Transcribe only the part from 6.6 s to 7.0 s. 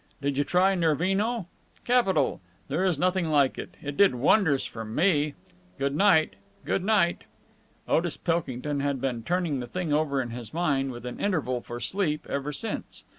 good